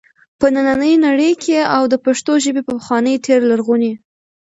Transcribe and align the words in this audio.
په 0.39 0.47
ننی 0.55 0.93
نړۍ 1.05 1.31
کي 1.43 1.55
او 1.75 1.83
د 1.87 1.95
پښتو 2.05 2.31
ژبي 2.43 2.61
په 2.65 2.73
پخواني 2.77 3.15
تیر 3.25 3.41
لرغوني 3.51 3.93